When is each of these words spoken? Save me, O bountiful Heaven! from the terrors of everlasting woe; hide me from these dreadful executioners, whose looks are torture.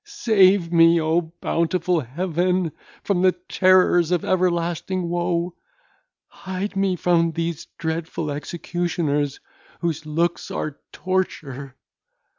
Save 0.03 0.73
me, 0.73 0.99
O 0.99 1.31
bountiful 1.41 1.99
Heaven! 1.99 2.71
from 3.03 3.21
the 3.21 3.33
terrors 3.33 4.09
of 4.09 4.25
everlasting 4.25 5.09
woe; 5.09 5.53
hide 6.25 6.75
me 6.75 6.95
from 6.95 7.33
these 7.33 7.67
dreadful 7.77 8.31
executioners, 8.31 9.39
whose 9.81 10.07
looks 10.07 10.49
are 10.49 10.79
torture. 10.91 11.75